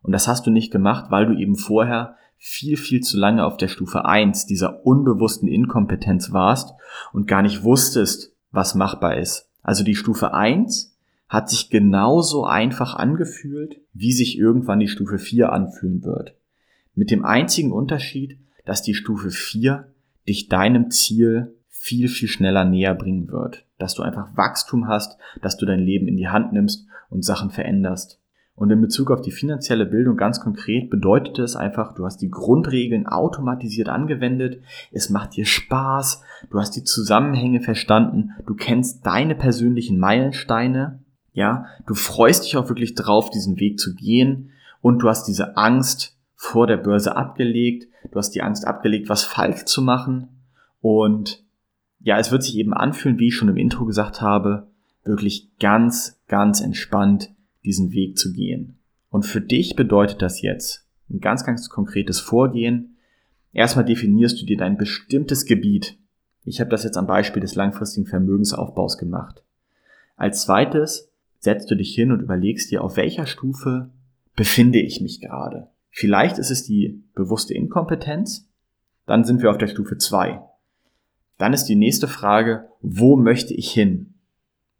Und 0.06 0.12
das 0.12 0.28
hast 0.28 0.46
du 0.46 0.50
nicht 0.50 0.70
gemacht, 0.70 1.10
weil 1.10 1.26
du 1.26 1.36
eben 1.36 1.56
vorher 1.56 2.14
viel, 2.38 2.76
viel 2.76 3.00
zu 3.00 3.18
lange 3.18 3.44
auf 3.44 3.56
der 3.56 3.66
Stufe 3.66 4.04
1 4.04 4.46
dieser 4.46 4.86
unbewussten 4.86 5.48
Inkompetenz 5.48 6.32
warst 6.32 6.74
und 7.12 7.26
gar 7.26 7.42
nicht 7.42 7.64
wusstest, 7.64 8.32
was 8.52 8.76
machbar 8.76 9.16
ist. 9.16 9.50
Also 9.62 9.82
die 9.82 9.96
Stufe 9.96 10.32
1 10.32 10.96
hat 11.28 11.50
sich 11.50 11.70
genauso 11.70 12.44
einfach 12.44 12.94
angefühlt, 12.94 13.80
wie 13.92 14.12
sich 14.12 14.38
irgendwann 14.38 14.78
die 14.78 14.86
Stufe 14.86 15.18
4 15.18 15.52
anfühlen 15.52 16.04
wird. 16.04 16.36
Mit 16.94 17.10
dem 17.10 17.24
einzigen 17.24 17.72
Unterschied, 17.72 18.38
dass 18.64 18.82
die 18.82 18.94
Stufe 18.94 19.30
4 19.30 19.92
dich 20.28 20.48
deinem 20.48 20.90
Ziel 20.90 21.56
viel, 21.68 22.08
viel 22.08 22.28
schneller 22.28 22.64
näher 22.64 22.94
bringen 22.94 23.28
wird. 23.28 23.64
Dass 23.78 23.94
du 23.94 24.02
einfach 24.02 24.36
Wachstum 24.36 24.86
hast, 24.86 25.18
dass 25.42 25.56
du 25.56 25.66
dein 25.66 25.80
Leben 25.80 26.06
in 26.06 26.16
die 26.16 26.28
Hand 26.28 26.52
nimmst 26.52 26.86
und 27.10 27.24
Sachen 27.24 27.50
veränderst. 27.50 28.20
Und 28.56 28.70
in 28.70 28.80
Bezug 28.80 29.10
auf 29.10 29.20
die 29.20 29.32
finanzielle 29.32 29.84
Bildung 29.84 30.16
ganz 30.16 30.40
konkret 30.40 30.88
bedeutet 30.88 31.38
es 31.38 31.56
einfach, 31.56 31.94
du 31.94 32.06
hast 32.06 32.22
die 32.22 32.30
Grundregeln 32.30 33.06
automatisiert 33.06 33.90
angewendet, 33.90 34.62
es 34.92 35.10
macht 35.10 35.36
dir 35.36 35.44
Spaß, 35.44 36.22
du 36.50 36.58
hast 36.58 36.70
die 36.70 36.82
Zusammenhänge 36.82 37.60
verstanden, 37.60 38.30
du 38.46 38.54
kennst 38.54 39.04
deine 39.04 39.34
persönlichen 39.34 39.98
Meilensteine, 39.98 41.00
ja, 41.34 41.66
du 41.86 41.94
freust 41.94 42.44
dich 42.44 42.56
auch 42.56 42.70
wirklich 42.70 42.94
drauf, 42.94 43.28
diesen 43.28 43.60
Weg 43.60 43.78
zu 43.78 43.94
gehen. 43.94 44.52
Und 44.80 45.00
du 45.00 45.08
hast 45.08 45.24
diese 45.24 45.58
Angst 45.58 46.16
vor 46.34 46.66
der 46.66 46.78
Börse 46.78 47.14
abgelegt, 47.14 47.88
du 48.10 48.18
hast 48.18 48.30
die 48.30 48.42
Angst 48.42 48.66
abgelegt, 48.66 49.10
was 49.10 49.22
falsch 49.22 49.66
zu 49.66 49.82
machen. 49.82 50.28
Und 50.80 51.44
ja, 52.00 52.18
es 52.18 52.32
wird 52.32 52.42
sich 52.42 52.56
eben 52.56 52.72
anfühlen, 52.72 53.18
wie 53.18 53.28
ich 53.28 53.34
schon 53.34 53.50
im 53.50 53.58
Intro 53.58 53.84
gesagt 53.84 54.22
habe, 54.22 54.68
wirklich 55.04 55.50
ganz, 55.58 56.18
ganz 56.26 56.62
entspannt 56.62 57.35
diesen 57.66 57.92
Weg 57.92 58.16
zu 58.16 58.32
gehen. 58.32 58.78
Und 59.10 59.26
für 59.26 59.40
dich 59.40 59.76
bedeutet 59.76 60.22
das 60.22 60.40
jetzt 60.40 60.86
ein 61.10 61.20
ganz, 61.20 61.44
ganz 61.44 61.68
konkretes 61.68 62.18
Vorgehen. 62.20 62.96
Erstmal 63.52 63.84
definierst 63.84 64.40
du 64.40 64.46
dir 64.46 64.56
dein 64.56 64.76
bestimmtes 64.76 65.44
Gebiet. 65.44 65.98
Ich 66.44 66.60
habe 66.60 66.70
das 66.70 66.84
jetzt 66.84 66.96
am 66.96 67.06
Beispiel 67.06 67.40
des 67.40 67.54
langfristigen 67.54 68.06
Vermögensaufbaus 68.06 68.98
gemacht. 68.98 69.42
Als 70.16 70.42
zweites 70.42 71.10
setzt 71.38 71.70
du 71.70 71.74
dich 71.74 71.94
hin 71.94 72.12
und 72.12 72.20
überlegst 72.20 72.70
dir, 72.70 72.82
auf 72.82 72.96
welcher 72.96 73.26
Stufe 73.26 73.90
befinde 74.34 74.80
ich 74.80 75.00
mich 75.00 75.20
gerade. 75.20 75.68
Vielleicht 75.90 76.38
ist 76.38 76.50
es 76.50 76.64
die 76.64 77.02
bewusste 77.14 77.54
Inkompetenz, 77.54 78.48
dann 79.06 79.24
sind 79.24 79.42
wir 79.42 79.50
auf 79.50 79.58
der 79.58 79.68
Stufe 79.68 79.98
2. 79.98 80.40
Dann 81.38 81.52
ist 81.52 81.64
die 81.64 81.76
nächste 81.76 82.08
Frage, 82.08 82.68
wo 82.80 83.16
möchte 83.16 83.54
ich 83.54 83.70
hin? 83.70 84.14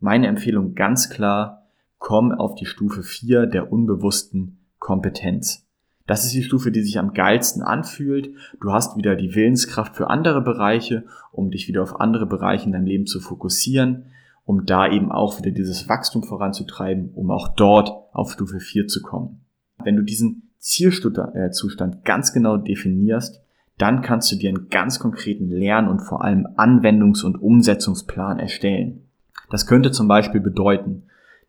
Meine 0.01 0.27
Empfehlung 0.27 0.75
ganz 0.75 1.11
klar, 1.11 1.66
komm 1.99 2.33
auf 2.33 2.55
die 2.55 2.67
Stufe 2.67 3.03
4 3.03 3.47
der 3.47 3.73
unbewussten 3.73 4.59
Kompetenz. 4.79 5.67
Das 6.07 6.25
ist 6.25 6.35
die 6.35 6.43
Stufe, 6.43 6.71
die 6.71 6.83
sich 6.83 6.99
am 6.99 7.15
geilsten 7.15 7.63
anfühlt. 7.63 8.31
Du 8.61 8.73
hast 8.73 8.97
wieder 8.97 9.17
die 9.17 9.35
Willenskraft 9.35 9.97
für 9.97 10.09
andere 10.09 10.41
Bereiche, 10.41 11.05
um 11.33 11.51
dich 11.51 11.67
wieder 11.67 11.83
auf 11.83 12.01
andere 12.01 12.27
Bereiche 12.27 12.67
in 12.67 12.73
deinem 12.73 12.87
Leben 12.87 13.07
zu 13.07 13.21
fokussieren, 13.21 14.07
um 14.45 14.67
da 14.67 14.89
eben 14.89 15.11
auch 15.11 15.39
wieder 15.39 15.51
dieses 15.51 15.89
Wachstum 15.89 16.23
voranzutreiben, 16.23 17.11
um 17.15 17.33
auch 17.33 17.49
dort 17.49 17.91
auf 18.13 18.31
Stufe 18.31 18.61
4 18.61 18.87
zu 18.87 19.03
kommen. 19.03 19.41
Wenn 19.83 19.97
du 19.97 20.03
diesen 20.03 20.51
Zielzustand 20.59 22.05
ganz 22.05 22.33
genau 22.33 22.57
definierst, 22.57 23.43
dann 23.79 24.01
kannst 24.01 24.33
du 24.33 24.37
dir 24.37 24.49
einen 24.49 24.69
ganz 24.69 24.99
konkreten 24.99 25.51
Lern- 25.51 25.89
und 25.89 26.01
vor 26.01 26.25
allem 26.25 26.47
Anwendungs- 26.57 27.25
und 27.25 27.37
Umsetzungsplan 27.37 28.39
erstellen. 28.39 29.03
Das 29.51 29.67
könnte 29.67 29.91
zum 29.91 30.09
Beispiel 30.09 30.41
bedeuten, 30.41 31.05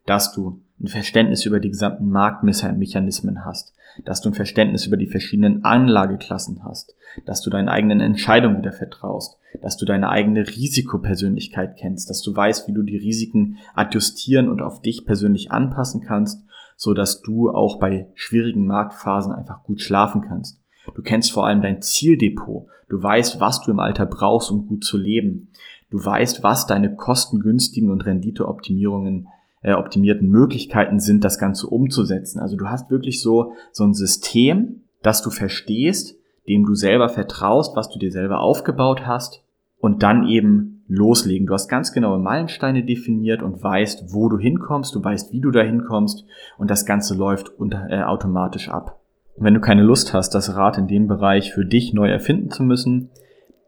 dass 0.07 0.33
du 0.33 0.61
ein 0.79 0.87
Verständnis 0.87 1.45
über 1.45 1.59
die 1.59 1.69
gesamten 1.69 2.09
Marktmechanismen 2.09 3.45
hast, 3.45 3.73
dass 4.05 4.21
du 4.21 4.29
ein 4.29 4.35
Verständnis 4.35 4.85
über 4.85 4.97
die 4.97 5.07
verschiedenen 5.07 5.63
Anlageklassen 5.63 6.63
hast, 6.63 6.95
dass 7.25 7.41
du 7.41 7.49
deinen 7.49 7.67
eigenen 7.67 7.99
Entscheidungen 7.99 8.59
wieder 8.59 8.71
vertraust, 8.71 9.37
dass 9.61 9.75
du 9.77 9.85
deine 9.85 10.09
eigene 10.09 10.47
Risikopersönlichkeit 10.47 11.77
kennst, 11.77 12.09
dass 12.09 12.21
du 12.21 12.35
weißt, 12.35 12.67
wie 12.67 12.73
du 12.73 12.83
die 12.83 12.97
Risiken 12.97 13.57
adjustieren 13.75 14.49
und 14.49 14.61
auf 14.61 14.81
dich 14.81 15.05
persönlich 15.05 15.51
anpassen 15.51 16.01
kannst, 16.01 16.43
so 16.77 16.93
dass 16.93 17.21
du 17.21 17.49
auch 17.49 17.79
bei 17.79 18.07
schwierigen 18.13 18.65
Marktphasen 18.65 19.33
einfach 19.33 19.63
gut 19.63 19.81
schlafen 19.81 20.21
kannst. 20.21 20.61
Du 20.95 21.01
kennst 21.01 21.31
vor 21.31 21.47
allem 21.47 21.61
dein 21.61 21.81
Zieldepot. 21.81 22.67
Du 22.87 23.01
weißt, 23.01 23.41
was 23.41 23.61
du 23.61 23.71
im 23.71 23.79
Alter 23.79 24.05
brauchst, 24.05 24.51
um 24.51 24.67
gut 24.67 24.85
zu 24.85 24.97
leben. 24.97 25.49
Du 25.89 26.03
weißt, 26.03 26.43
was 26.43 26.65
deine 26.65 26.95
kostengünstigen 26.95 27.89
und 27.89 28.05
Renditeoptimierungen 28.05 29.27
äh, 29.61 29.73
optimierten 29.73 30.29
Möglichkeiten 30.29 30.99
sind, 30.99 31.23
das 31.23 31.39
Ganze 31.39 31.67
umzusetzen. 31.67 32.39
Also 32.39 32.55
du 32.55 32.67
hast 32.67 32.89
wirklich 32.89 33.21
so, 33.21 33.53
so 33.71 33.83
ein 33.83 33.93
System, 33.93 34.83
das 35.01 35.21
du 35.21 35.29
verstehst, 35.29 36.15
dem 36.47 36.65
du 36.65 36.75
selber 36.75 37.09
vertraust, 37.09 37.75
was 37.75 37.89
du 37.89 37.99
dir 37.99 38.11
selber 38.11 38.39
aufgebaut 38.39 39.05
hast 39.05 39.43
und 39.79 40.03
dann 40.03 40.27
eben 40.27 40.83
loslegen. 40.87 41.47
Du 41.47 41.53
hast 41.53 41.67
ganz 41.67 41.91
genaue 41.91 42.19
Meilensteine 42.19 42.83
definiert 42.83 43.43
und 43.43 43.61
weißt, 43.61 44.13
wo 44.13 44.29
du 44.29 44.37
hinkommst, 44.37 44.95
du 44.95 45.03
weißt, 45.03 45.33
wie 45.33 45.41
du 45.41 45.51
da 45.51 45.61
hinkommst 45.61 46.25
und 46.57 46.71
das 46.71 46.85
Ganze 46.85 47.15
läuft 47.15 47.49
unter, 47.49 47.89
äh, 47.89 48.03
automatisch 48.03 48.69
ab. 48.69 48.99
Und 49.35 49.43
wenn 49.43 49.53
du 49.53 49.59
keine 49.59 49.83
Lust 49.83 50.13
hast, 50.13 50.31
das 50.31 50.55
Rad 50.55 50.77
in 50.77 50.87
dem 50.87 51.07
Bereich 51.07 51.53
für 51.53 51.65
dich 51.65 51.93
neu 51.93 52.09
erfinden 52.09 52.49
zu 52.49 52.63
müssen, 52.63 53.09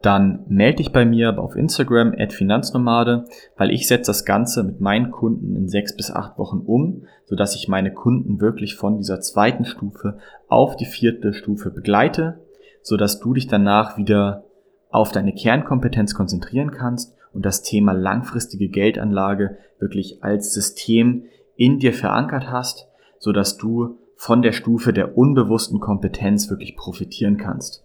dann 0.01 0.45
melde 0.47 0.77
dich 0.77 0.93
bei 0.93 1.05
mir 1.05 1.37
auf 1.39 1.57
Instagram 1.57 2.13
at 2.17 2.31
Finanznomade, 2.31 3.25
weil 3.57 3.71
ich 3.71 3.87
setze 3.87 4.09
das 4.09 4.23
Ganze 4.23 4.63
mit 4.63 4.79
meinen 4.79 5.11
Kunden 5.11 5.55
in 5.57 5.67
sechs 5.67 5.95
bis 5.95 6.09
acht 6.09 6.37
Wochen 6.37 6.59
um, 6.59 7.05
sodass 7.25 7.55
ich 7.55 7.67
meine 7.67 7.93
Kunden 7.93 8.39
wirklich 8.39 8.75
von 8.75 8.97
dieser 8.97 9.19
zweiten 9.19 9.65
Stufe 9.65 10.17
auf 10.47 10.77
die 10.77 10.85
vierte 10.85 11.33
Stufe 11.33 11.69
begleite, 11.69 12.39
sodass 12.81 13.19
du 13.19 13.33
dich 13.33 13.47
danach 13.47 13.97
wieder 13.97 14.45
auf 14.89 15.11
deine 15.11 15.33
Kernkompetenz 15.33 16.15
konzentrieren 16.15 16.71
kannst 16.71 17.15
und 17.33 17.45
das 17.45 17.61
Thema 17.61 17.91
langfristige 17.91 18.69
Geldanlage 18.69 19.57
wirklich 19.79 20.23
als 20.23 20.53
System 20.53 21.25
in 21.55 21.77
dir 21.77 21.93
verankert 21.93 22.49
hast, 22.49 22.87
sodass 23.19 23.57
du 23.57 23.97
von 24.15 24.41
der 24.41 24.53
Stufe 24.53 24.93
der 24.93 25.17
unbewussten 25.17 25.81
Kompetenz 25.81 26.49
wirklich 26.49 26.77
profitieren 26.77 27.37
kannst. 27.37 27.83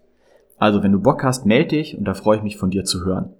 Also 0.64 0.82
wenn 0.82 0.92
du 0.92 0.98
Bock 1.02 1.22
hast, 1.24 1.44
melde 1.44 1.76
dich 1.76 1.98
und 1.98 2.06
da 2.06 2.14
freue 2.14 2.38
ich 2.38 2.42
mich 2.42 2.56
von 2.56 2.70
dir 2.70 2.84
zu 2.84 3.04
hören. 3.04 3.34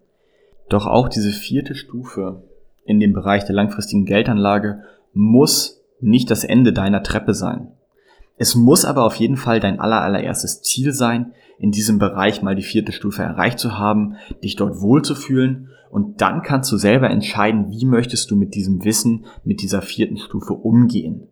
Doch 0.69 0.87
auch 0.87 1.09
diese 1.09 1.31
vierte 1.31 1.75
Stufe 1.75 2.43
in 2.85 3.01
dem 3.01 3.15
Bereich 3.15 3.47
der 3.47 3.55
langfristigen 3.55 4.05
Geldanlage 4.05 4.83
muss 5.15 5.83
nicht 6.01 6.31
das 6.31 6.45
Ende 6.45 6.75
deiner 6.75 7.03
Treppe 7.03 7.33
sein. 7.33 7.69
Es 8.37 8.55
muss 8.55 8.85
aber 8.85 9.07
auf 9.07 9.15
jeden 9.15 9.39
Fall 9.39 9.59
dein 9.59 9.81
allererstes 9.81 10.61
Ziel 10.61 10.93
sein, 10.93 11.33
in 11.59 11.71
diesem 11.71 11.99
Bereich 11.99 12.43
mal 12.43 12.57
die 12.57 12.63
vierte 12.63 12.93
Stufe 12.93 13.23
erreicht 13.23 13.59
zu 13.59 13.79
haben, 13.79 14.17
dich 14.43 14.57
dort 14.57 14.83
wohlzufühlen 14.83 15.71
und 15.91 16.21
dann 16.21 16.43
kannst 16.43 16.71
du 16.73 16.77
selber 16.77 17.09
entscheiden, 17.09 17.71
wie 17.71 17.87
möchtest 17.87 18.31
du 18.31 18.37
mit 18.37 18.55
diesem 18.55 18.85
Wissen, 18.85 19.25
mit 19.45 19.63
dieser 19.63 19.81
vierten 19.81 20.19
Stufe 20.19 20.53
umgehen. 20.53 21.29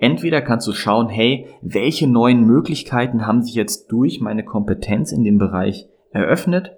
Entweder 0.00 0.40
kannst 0.40 0.66
du 0.66 0.72
schauen, 0.72 1.10
hey, 1.10 1.46
welche 1.60 2.06
neuen 2.06 2.46
Möglichkeiten 2.46 3.26
haben 3.26 3.42
sich 3.42 3.54
jetzt 3.54 3.92
durch 3.92 4.20
meine 4.20 4.44
Kompetenz 4.44 5.12
in 5.12 5.24
dem 5.24 5.36
Bereich 5.36 5.88
eröffnet, 6.10 6.72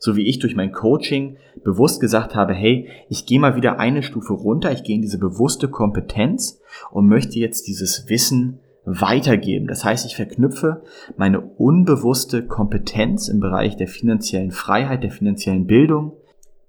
so 0.00 0.16
wie 0.16 0.26
ich 0.26 0.40
durch 0.40 0.56
mein 0.56 0.72
Coaching 0.72 1.36
bewusst 1.62 2.00
gesagt 2.00 2.34
habe, 2.34 2.52
hey, 2.52 2.88
ich 3.08 3.26
gehe 3.26 3.38
mal 3.38 3.54
wieder 3.54 3.78
eine 3.78 4.02
Stufe 4.02 4.32
runter, 4.32 4.72
ich 4.72 4.82
gehe 4.82 4.96
in 4.96 5.02
diese 5.02 5.18
bewusste 5.18 5.68
Kompetenz 5.68 6.60
und 6.90 7.06
möchte 7.06 7.38
jetzt 7.38 7.68
dieses 7.68 8.08
Wissen 8.08 8.58
weitergeben. 8.84 9.68
Das 9.68 9.84
heißt, 9.84 10.04
ich 10.04 10.16
verknüpfe 10.16 10.82
meine 11.16 11.40
unbewusste 11.40 12.44
Kompetenz 12.44 13.28
im 13.28 13.38
Bereich 13.38 13.76
der 13.76 13.88
finanziellen 13.88 14.50
Freiheit, 14.50 15.04
der 15.04 15.12
finanziellen 15.12 15.66
Bildung 15.66 16.12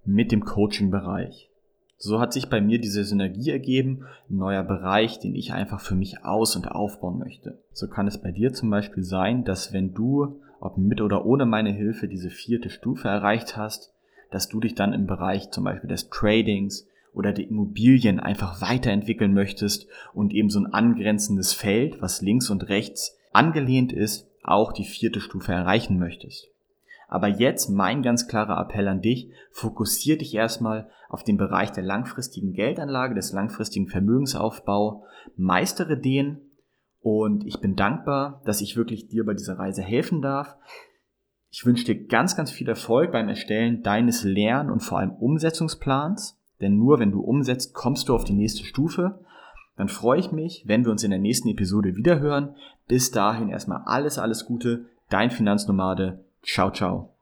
mit 0.05 0.31
dem 0.31 0.45
Coaching-Bereich. 0.45 1.49
So 1.97 2.19
hat 2.19 2.33
sich 2.33 2.49
bei 2.49 2.59
mir 2.59 2.79
diese 2.79 3.03
Synergie 3.03 3.51
ergeben, 3.51 4.05
ein 4.29 4.37
neuer 4.37 4.63
Bereich, 4.63 5.19
den 5.19 5.35
ich 5.35 5.53
einfach 5.53 5.79
für 5.79 5.95
mich 5.95 6.23
aus- 6.25 6.55
und 6.55 6.69
aufbauen 6.69 7.19
möchte. 7.19 7.63
So 7.71 7.87
kann 7.87 8.07
es 8.07 8.21
bei 8.21 8.31
dir 8.31 8.53
zum 8.53 8.69
Beispiel 8.69 9.03
sein, 9.03 9.43
dass 9.45 9.71
wenn 9.71 9.93
du, 9.93 10.41
ob 10.59 10.77
mit 10.77 11.01
oder 11.01 11.25
ohne 11.25 11.45
meine 11.45 11.71
Hilfe, 11.71 12.07
diese 12.07 12.29
vierte 12.29 12.69
Stufe 12.69 13.07
erreicht 13.07 13.55
hast, 13.55 13.93
dass 14.31 14.49
du 14.49 14.59
dich 14.59 14.75
dann 14.75 14.93
im 14.93 15.07
Bereich 15.07 15.51
zum 15.51 15.63
Beispiel 15.63 15.89
des 15.89 16.09
Tradings 16.09 16.87
oder 17.13 17.31
der 17.31 17.47
Immobilien 17.47 18.19
einfach 18.19 18.61
weiterentwickeln 18.61 19.33
möchtest 19.33 19.87
und 20.13 20.33
eben 20.33 20.49
so 20.49 20.59
ein 20.59 20.73
angrenzendes 20.73 21.53
Feld, 21.53 22.01
was 22.01 22.21
links 22.21 22.49
und 22.49 22.67
rechts 22.67 23.17
angelehnt 23.31 23.93
ist, 23.93 24.29
auch 24.43 24.73
die 24.73 24.85
vierte 24.85 25.21
Stufe 25.21 25.53
erreichen 25.53 25.97
möchtest. 25.97 26.49
Aber 27.07 27.27
jetzt 27.27 27.69
mein 27.69 28.01
ganz 28.01 28.27
klarer 28.27 28.59
Appell 28.59 28.87
an 28.87 29.01
dich, 29.01 29.31
fokussier 29.51 30.17
dich 30.17 30.33
erstmal 30.33 30.89
auf 31.09 31.23
den 31.23 31.37
Bereich 31.37 31.71
der 31.71 31.83
langfristigen 31.83 32.53
Geldanlage, 32.53 33.15
des 33.15 33.31
langfristigen 33.31 33.87
Vermögensaufbau, 33.87 35.05
meistere 35.35 35.97
den 35.97 36.41
und 37.05 37.45
ich 37.45 37.59
bin 37.59 37.75
dankbar, 37.75 38.41
dass 38.45 38.61
ich 38.61 38.75
wirklich 38.75 39.07
dir 39.09 39.27
bei 39.27 39.35
dieser 39.35 39.59
Reise 39.59 39.83
helfen 39.83 40.23
darf. 40.23 40.57
Ich 41.51 41.63
wünsche 41.63 41.85
dir 41.85 42.07
ganz, 42.07 42.35
ganz 42.35 42.49
viel 42.49 42.67
Erfolg 42.67 43.11
beim 43.11 43.29
Erstellen 43.29 43.83
deines 43.83 44.23
Lern- 44.23 44.71
und 44.71 44.79
vor 44.79 44.97
allem 44.97 45.11
Umsetzungsplans, 45.11 46.41
denn 46.61 46.77
nur 46.77 46.97
wenn 46.97 47.11
du 47.11 47.21
umsetzt, 47.21 47.75
kommst 47.75 48.09
du 48.09 48.15
auf 48.15 48.23
die 48.23 48.33
nächste 48.33 48.65
Stufe. 48.65 49.23
Dann 49.77 49.87
freue 49.87 50.19
ich 50.19 50.31
mich, 50.31 50.63
wenn 50.65 50.83
wir 50.83 50.91
uns 50.91 51.03
in 51.03 51.11
der 51.11 51.19
nächsten 51.19 51.49
Episode 51.49 51.95
wiederhören. 51.95 52.55
Bis 52.87 53.11
dahin 53.11 53.49
erstmal 53.49 53.83
alles, 53.85 54.17
alles 54.17 54.47
Gute, 54.47 54.85
dein 55.11 55.29
Finanznomade. 55.29 56.24
Ciao, 56.45 56.71
ciao. 56.71 57.14